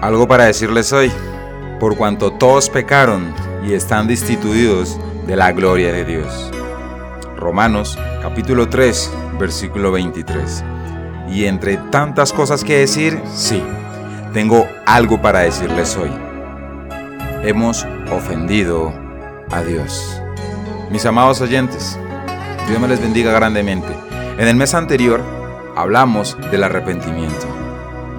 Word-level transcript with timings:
Algo 0.00 0.26
para 0.26 0.46
decirles 0.46 0.94
hoy, 0.94 1.12
por 1.78 1.94
cuanto 1.94 2.32
todos 2.32 2.70
pecaron 2.70 3.34
y 3.62 3.74
están 3.74 4.06
destituidos 4.08 4.98
de 5.26 5.36
la 5.36 5.52
gloria 5.52 5.92
de 5.92 6.06
Dios. 6.06 6.50
Romanos 7.36 7.98
capítulo 8.22 8.70
3, 8.70 9.12
versículo 9.38 9.92
23. 9.92 10.64
Y 11.28 11.44
entre 11.44 11.76
tantas 11.76 12.32
cosas 12.32 12.64
que 12.64 12.78
decir, 12.78 13.20
sí, 13.34 13.62
tengo 14.32 14.66
algo 14.86 15.20
para 15.20 15.40
decirles 15.40 15.94
hoy. 15.98 16.10
Hemos 17.42 17.86
ofendido 18.10 18.94
a 19.50 19.60
Dios. 19.60 20.18
Mis 20.90 21.04
amados 21.04 21.42
oyentes, 21.42 21.98
Dios 22.66 22.80
me 22.80 22.88
les 22.88 23.02
bendiga 23.02 23.32
grandemente. 23.32 23.94
En 24.38 24.48
el 24.48 24.56
mes 24.56 24.72
anterior 24.72 25.22
hablamos 25.76 26.38
del 26.50 26.64
arrepentimiento. 26.64 27.59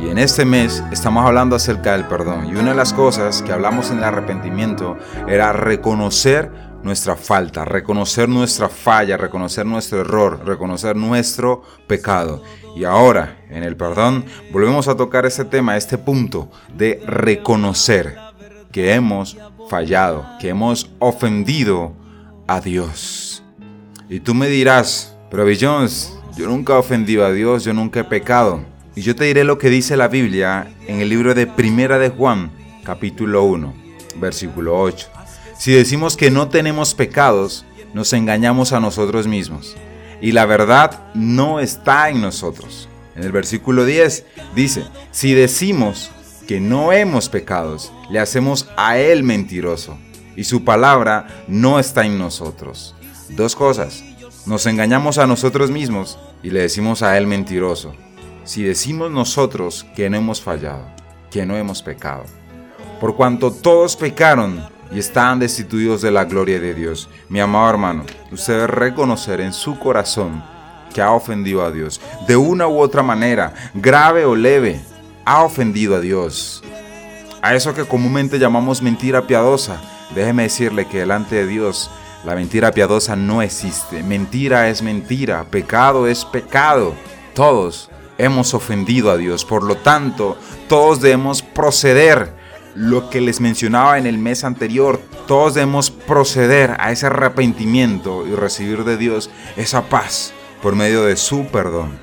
Y 0.01 0.09
en 0.09 0.17
este 0.17 0.45
mes 0.45 0.83
estamos 0.91 1.23
hablando 1.23 1.55
acerca 1.55 1.91
del 1.91 2.07
perdón. 2.07 2.47
Y 2.47 2.55
una 2.55 2.71
de 2.71 2.75
las 2.75 2.91
cosas 2.91 3.43
que 3.43 3.53
hablamos 3.53 3.91
en 3.91 3.99
el 3.99 4.03
arrepentimiento 4.03 4.97
era 5.27 5.53
reconocer 5.53 6.51
nuestra 6.81 7.15
falta, 7.15 7.65
reconocer 7.65 8.27
nuestra 8.27 8.67
falla, 8.67 9.15
reconocer 9.15 9.63
nuestro 9.63 10.01
error, 10.01 10.41
reconocer 10.43 10.95
nuestro 10.95 11.61
pecado. 11.85 12.41
Y 12.75 12.83
ahora, 12.83 13.37
en 13.51 13.61
el 13.61 13.77
perdón, 13.77 14.25
volvemos 14.51 14.87
a 14.87 14.95
tocar 14.95 15.27
este 15.27 15.45
tema, 15.45 15.77
este 15.77 15.99
punto 15.99 16.49
de 16.75 17.03
reconocer 17.05 18.17
que 18.71 18.95
hemos 18.95 19.37
fallado, 19.69 20.25
que 20.39 20.49
hemos 20.49 20.89
ofendido 20.97 21.93
a 22.47 22.59
Dios. 22.59 23.43
Y 24.09 24.19
tú 24.19 24.33
me 24.33 24.47
dirás, 24.47 25.15
pero 25.29 25.45
Jones, 25.59 26.17
yo 26.35 26.47
nunca 26.47 26.73
he 26.73 26.77
ofendido 26.77 27.23
a 27.23 27.31
Dios, 27.31 27.63
yo 27.63 27.73
nunca 27.73 27.99
he 27.99 28.03
pecado. 28.03 28.70
Y 28.93 29.03
yo 29.03 29.15
te 29.15 29.23
diré 29.23 29.45
lo 29.45 29.57
que 29.57 29.69
dice 29.69 29.95
la 29.95 30.09
Biblia 30.09 30.69
en 30.85 30.99
el 30.99 31.07
libro 31.07 31.33
de 31.33 31.47
Primera 31.47 31.97
de 31.97 32.09
Juan, 32.09 32.51
capítulo 32.83 33.45
1, 33.45 33.73
versículo 34.17 34.77
8. 34.81 35.07
Si 35.57 35.71
decimos 35.71 36.17
que 36.17 36.29
no 36.29 36.49
tenemos 36.49 36.93
pecados, 36.93 37.65
nos 37.93 38.11
engañamos 38.11 38.73
a 38.73 38.81
nosotros 38.81 39.27
mismos. 39.27 39.77
Y 40.19 40.33
la 40.33 40.45
verdad 40.45 41.05
no 41.13 41.61
está 41.61 42.09
en 42.09 42.19
nosotros. 42.19 42.89
En 43.15 43.23
el 43.23 43.31
versículo 43.31 43.85
10 43.85 44.25
dice, 44.55 44.83
si 45.11 45.33
decimos 45.33 46.11
que 46.45 46.59
no 46.59 46.91
hemos 46.91 47.29
pecados, 47.29 47.93
le 48.09 48.19
hacemos 48.19 48.67
a 48.75 48.97
Él 48.97 49.23
mentiroso. 49.23 49.97
Y 50.35 50.43
su 50.43 50.65
palabra 50.65 51.45
no 51.47 51.79
está 51.79 52.05
en 52.05 52.19
nosotros. 52.19 52.93
Dos 53.29 53.55
cosas. 53.55 54.03
Nos 54.45 54.65
engañamos 54.65 55.17
a 55.17 55.27
nosotros 55.27 55.71
mismos 55.71 56.19
y 56.43 56.49
le 56.49 56.59
decimos 56.59 57.03
a 57.03 57.17
Él 57.17 57.25
mentiroso 57.25 57.95
si 58.43 58.63
decimos 58.63 59.11
nosotros 59.11 59.85
que 59.95 60.09
no 60.09 60.17
hemos 60.17 60.41
fallado, 60.41 60.85
que 61.29 61.45
no 61.45 61.55
hemos 61.55 61.81
pecado. 61.81 62.25
Por 62.99 63.15
cuanto 63.15 63.51
todos 63.51 63.95
pecaron 63.95 64.63
y 64.91 64.99
están 64.99 65.39
destituidos 65.39 66.01
de 66.01 66.11
la 66.11 66.25
gloria 66.25 66.59
de 66.59 66.73
Dios. 66.73 67.09
Mi 67.29 67.39
amado 67.39 67.69
hermano, 67.69 68.03
usted 68.31 68.53
debe 68.53 68.67
reconocer 68.67 69.41
en 69.41 69.53
su 69.53 69.79
corazón 69.79 70.43
que 70.93 71.01
ha 71.01 71.11
ofendido 71.11 71.63
a 71.63 71.71
Dios. 71.71 72.01
De 72.27 72.35
una 72.35 72.67
u 72.67 72.79
otra 72.79 73.01
manera, 73.01 73.53
grave 73.73 74.25
o 74.25 74.35
leve, 74.35 74.81
ha 75.25 75.43
ofendido 75.43 75.95
a 75.95 75.99
Dios. 75.99 76.63
A 77.41 77.55
eso 77.55 77.73
que 77.73 77.85
comúnmente 77.85 78.37
llamamos 78.37 78.81
mentira 78.81 79.25
piadosa, 79.25 79.81
déjeme 80.13 80.43
decirle 80.43 80.85
que 80.87 80.99
delante 80.99 81.35
de 81.35 81.47
Dios 81.47 81.89
la 82.25 82.35
mentira 82.35 82.71
piadosa 82.71 83.15
no 83.15 83.41
existe. 83.41 84.03
Mentira 84.03 84.69
es 84.69 84.81
mentira, 84.81 85.45
pecado 85.45 86.07
es 86.07 86.25
pecado. 86.25 86.93
Todos 87.33 87.90
hemos 88.21 88.53
ofendido 88.53 89.11
a 89.11 89.17
Dios. 89.17 89.45
Por 89.45 89.63
lo 89.63 89.75
tanto, 89.75 90.37
todos 90.67 91.01
debemos 91.01 91.41
proceder. 91.41 92.39
Lo 92.73 93.09
que 93.09 93.19
les 93.19 93.41
mencionaba 93.41 93.97
en 93.97 94.07
el 94.07 94.17
mes 94.17 94.45
anterior, 94.45 95.01
todos 95.27 95.55
debemos 95.55 95.91
proceder 95.91 96.77
a 96.79 96.93
ese 96.93 97.07
arrepentimiento 97.07 98.25
y 98.25 98.33
recibir 98.33 98.85
de 98.85 98.95
Dios 98.95 99.29
esa 99.57 99.89
paz 99.89 100.31
por 100.61 100.73
medio 100.75 101.03
de 101.03 101.17
su 101.17 101.47
perdón. 101.47 101.99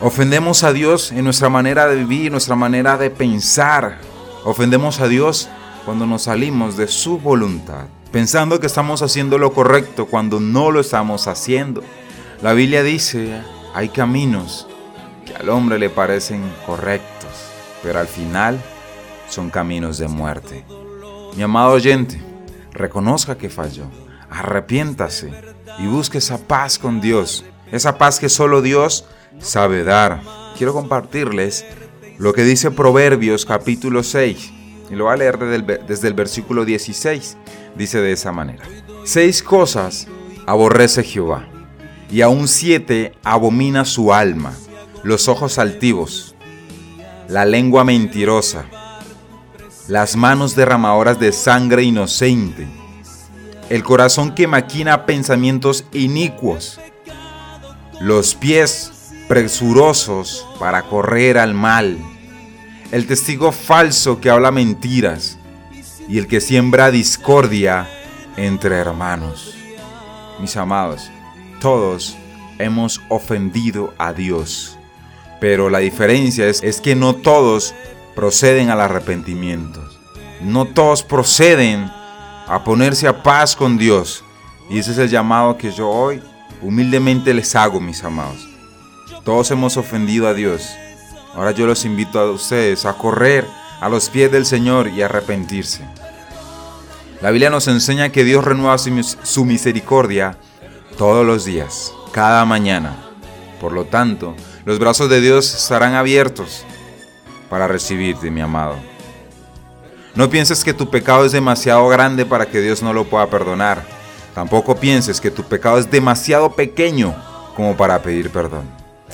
Ofendemos 0.00 0.62
a 0.62 0.72
Dios 0.72 1.10
en 1.10 1.24
nuestra 1.24 1.48
manera 1.48 1.88
de 1.88 1.96
vivir, 1.96 2.30
nuestra 2.30 2.54
manera 2.54 2.96
de 2.98 3.10
pensar. 3.10 3.98
Ofendemos 4.44 5.00
a 5.00 5.08
Dios 5.08 5.48
cuando 5.84 6.06
nos 6.06 6.22
salimos 6.22 6.76
de 6.76 6.86
su 6.86 7.18
voluntad, 7.18 7.86
pensando 8.12 8.60
que 8.60 8.68
estamos 8.68 9.02
haciendo 9.02 9.38
lo 9.38 9.52
correcto 9.52 10.06
cuando 10.06 10.38
no 10.38 10.70
lo 10.70 10.78
estamos 10.78 11.26
haciendo. 11.26 11.82
La 12.42 12.52
Biblia 12.52 12.84
dice, 12.84 13.42
hay 13.74 13.88
caminos 13.88 14.68
que 15.26 15.34
al 15.34 15.50
hombre 15.50 15.78
le 15.78 15.90
parecen 15.90 16.40
correctos, 16.64 17.28
pero 17.82 17.98
al 17.98 18.06
final 18.06 18.58
son 19.28 19.50
caminos 19.50 19.98
de 19.98 20.08
muerte. 20.08 20.64
Mi 21.36 21.42
amado 21.42 21.72
oyente, 21.72 22.18
reconozca 22.72 23.36
que 23.36 23.50
falló, 23.50 23.84
arrepiéntase 24.30 25.32
y 25.78 25.86
busque 25.86 26.18
esa 26.18 26.38
paz 26.38 26.78
con 26.78 27.00
Dios, 27.00 27.44
esa 27.70 27.98
paz 27.98 28.18
que 28.18 28.28
solo 28.28 28.62
Dios 28.62 29.04
sabe 29.38 29.84
dar. 29.84 30.22
Quiero 30.56 30.72
compartirles 30.72 31.66
lo 32.18 32.32
que 32.32 32.44
dice 32.44 32.70
Proverbios 32.70 33.44
capítulo 33.44 34.02
6, 34.02 34.52
y 34.88 34.94
lo 34.94 35.04
voy 35.04 35.14
a 35.14 35.16
leer 35.16 35.38
desde 35.38 35.54
el, 35.56 35.86
desde 35.86 36.08
el 36.08 36.14
versículo 36.14 36.64
16. 36.64 37.36
Dice 37.76 38.00
de 38.00 38.12
esa 38.12 38.32
manera, 38.32 38.64
seis 39.04 39.42
cosas 39.42 40.06
aborrece 40.46 41.02
Jehová, 41.02 41.46
y 42.10 42.22
aún 42.22 42.48
siete 42.48 43.12
abomina 43.22 43.84
su 43.84 44.14
alma 44.14 44.54
los 45.06 45.28
ojos 45.28 45.60
altivos, 45.60 46.34
la 47.28 47.44
lengua 47.44 47.84
mentirosa, 47.84 48.64
las 49.86 50.16
manos 50.16 50.56
derramadoras 50.56 51.20
de 51.20 51.30
sangre 51.30 51.84
inocente, 51.84 52.66
el 53.70 53.84
corazón 53.84 54.34
que 54.34 54.48
maquina 54.48 55.06
pensamientos 55.06 55.84
inicuos, 55.92 56.80
los 58.00 58.34
pies 58.34 59.12
presurosos 59.28 60.44
para 60.58 60.82
correr 60.82 61.38
al 61.38 61.54
mal, 61.54 61.98
el 62.90 63.06
testigo 63.06 63.52
falso 63.52 64.20
que 64.20 64.28
habla 64.28 64.50
mentiras 64.50 65.38
y 66.08 66.18
el 66.18 66.26
que 66.26 66.40
siembra 66.40 66.90
discordia 66.90 67.88
entre 68.36 68.74
hermanos. 68.74 69.54
Mis 70.40 70.56
amados, 70.56 71.12
todos 71.60 72.16
hemos 72.58 73.00
ofendido 73.08 73.94
a 73.98 74.12
Dios 74.12 74.76
pero 75.40 75.70
la 75.70 75.78
diferencia 75.78 76.46
es, 76.46 76.62
es 76.62 76.80
que 76.80 76.94
no 76.94 77.14
todos 77.14 77.74
proceden 78.14 78.70
al 78.70 78.80
arrepentimiento. 78.80 79.82
No 80.40 80.64
todos 80.66 81.02
proceden 81.02 81.90
a 82.46 82.62
ponerse 82.64 83.06
a 83.06 83.22
paz 83.22 83.56
con 83.56 83.76
Dios. 83.78 84.24
Y 84.68 84.78
ese 84.78 84.92
es 84.92 84.98
el 84.98 85.08
llamado 85.08 85.56
que 85.56 85.70
yo 85.70 85.88
hoy 85.88 86.22
humildemente 86.62 87.34
les 87.34 87.54
hago, 87.54 87.80
mis 87.80 88.02
amados. 88.02 88.48
Todos 89.24 89.50
hemos 89.50 89.76
ofendido 89.76 90.26
a 90.28 90.34
Dios. 90.34 90.68
Ahora 91.34 91.50
yo 91.50 91.66
los 91.66 91.84
invito 91.84 92.18
a 92.18 92.30
ustedes 92.30 92.86
a 92.86 92.94
correr 92.94 93.44
a 93.80 93.88
los 93.88 94.08
pies 94.08 94.32
del 94.32 94.46
Señor 94.46 94.88
y 94.88 95.02
arrepentirse. 95.02 95.84
La 97.20 97.30
Biblia 97.30 97.50
nos 97.50 97.68
enseña 97.68 98.10
que 98.10 98.24
Dios 98.24 98.44
renueva 98.44 98.76
su 98.78 99.44
misericordia 99.44 100.38
todos 100.96 101.26
los 101.26 101.44
días, 101.44 101.92
cada 102.12 102.44
mañana. 102.44 102.96
Por 103.60 103.72
lo 103.72 103.84
tanto, 103.84 104.34
los 104.66 104.80
brazos 104.80 105.08
de 105.08 105.20
Dios 105.20 105.54
estarán 105.54 105.94
abiertos 105.94 106.64
para 107.48 107.68
recibirte, 107.68 108.32
mi 108.32 108.40
amado. 108.40 108.74
No 110.16 110.28
pienses 110.28 110.64
que 110.64 110.74
tu 110.74 110.90
pecado 110.90 111.24
es 111.24 111.30
demasiado 111.30 111.86
grande 111.86 112.26
para 112.26 112.46
que 112.46 112.60
Dios 112.60 112.82
no 112.82 112.92
lo 112.92 113.04
pueda 113.04 113.30
perdonar. 113.30 113.86
Tampoco 114.34 114.74
pienses 114.74 115.20
que 115.20 115.30
tu 115.30 115.44
pecado 115.44 115.78
es 115.78 115.88
demasiado 115.88 116.56
pequeño 116.56 117.14
como 117.54 117.76
para 117.76 118.02
pedir 118.02 118.30
perdón. 118.30 118.64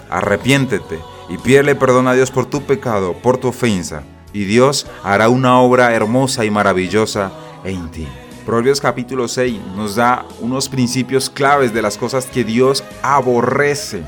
Arrepiéntete 0.08 0.98
y 1.28 1.36
pídele 1.36 1.74
perdón 1.74 2.08
a 2.08 2.14
Dios 2.14 2.30
por 2.30 2.46
tu 2.46 2.62
pecado, 2.62 3.12
por 3.12 3.36
tu 3.36 3.48
ofensa, 3.48 4.04
y 4.32 4.44
Dios 4.44 4.86
hará 5.04 5.28
una 5.28 5.60
obra 5.60 5.92
hermosa 5.92 6.46
y 6.46 6.50
maravillosa 6.50 7.30
en 7.62 7.90
ti. 7.90 8.08
Proverbios 8.46 8.80
capítulo 8.80 9.28
6 9.28 9.60
nos 9.76 9.96
da 9.96 10.24
unos 10.40 10.70
principios 10.70 11.28
claves 11.28 11.74
de 11.74 11.82
las 11.82 11.98
cosas 11.98 12.24
que 12.24 12.42
Dios 12.42 12.82
aborrece 13.02 14.02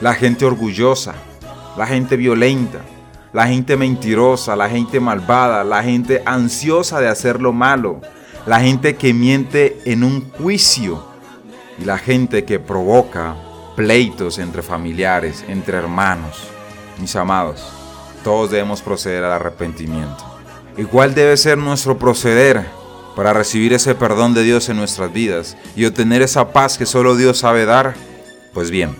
la 0.00 0.14
gente 0.14 0.44
orgullosa, 0.44 1.14
la 1.76 1.86
gente 1.86 2.16
violenta, 2.16 2.80
la 3.32 3.46
gente 3.46 3.76
mentirosa, 3.76 4.56
la 4.56 4.68
gente 4.68 5.00
malvada, 5.00 5.64
la 5.64 5.82
gente 5.82 6.22
ansiosa 6.24 7.00
de 7.00 7.08
hacer 7.08 7.40
lo 7.40 7.52
malo, 7.52 8.00
la 8.46 8.60
gente 8.60 8.96
que 8.96 9.12
miente 9.12 9.80
en 9.84 10.04
un 10.04 10.30
juicio 10.30 11.04
y 11.78 11.84
la 11.84 11.98
gente 11.98 12.44
que 12.44 12.58
provoca 12.58 13.36
pleitos 13.74 14.38
entre 14.38 14.62
familiares, 14.62 15.44
entre 15.48 15.76
hermanos. 15.76 16.48
Mis 16.98 17.14
amados, 17.14 17.66
todos 18.24 18.50
debemos 18.50 18.80
proceder 18.80 19.22
al 19.24 19.32
arrepentimiento. 19.32 20.24
¿Y 20.78 20.84
cuál 20.84 21.14
debe 21.14 21.36
ser 21.36 21.58
nuestro 21.58 21.98
proceder 21.98 22.66
para 23.14 23.32
recibir 23.32 23.72
ese 23.72 23.94
perdón 23.94 24.34
de 24.34 24.42
Dios 24.42 24.68
en 24.68 24.76
nuestras 24.76 25.12
vidas 25.12 25.56
y 25.74 25.84
obtener 25.84 26.22
esa 26.22 26.52
paz 26.52 26.78
que 26.78 26.86
solo 26.86 27.16
Dios 27.16 27.38
sabe 27.38 27.64
dar? 27.64 27.94
Pues 28.52 28.70
bien, 28.70 28.96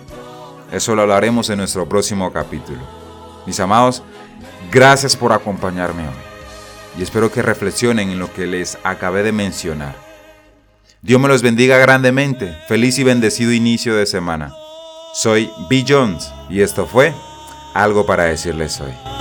eso 0.73 0.95
lo 0.95 1.03
hablaremos 1.03 1.51
en 1.51 1.59
nuestro 1.59 1.89
próximo 1.89 2.33
capítulo. 2.33 2.81
Mis 3.47 3.61
amados, 3.61 4.03
Gracias 4.71 5.17
por 5.17 5.33
acompañarme 5.33 6.09
hoy 6.09 6.15
y 6.99 7.03
espero 7.03 7.31
que 7.31 7.43
reflexionen 7.43 8.11
en 8.11 8.19
lo 8.19 8.33
que 8.33 8.47
les 8.47 8.79
acabé 8.83 9.23
de 9.23 9.33
mencionar. 9.33 9.95
Dios 11.03 11.21
me 11.21 11.29
los 11.29 11.43
bendiga 11.43 11.77
grandemente. 11.79 12.57
Feliz 12.69 12.99
y 12.99 13.05
bendecido 13.05 13.53
inicio 13.53 13.95
de 13.95 14.07
semana. 14.07 14.53
Soy 15.15 15.51
B. 15.69 15.85
Jones 15.87 16.33
y 16.49 16.63
esto 16.63 16.87
fue 16.87 17.15
algo 17.75 18.07
para 18.07 18.25
decirles 18.25 18.81
hoy. 18.81 19.16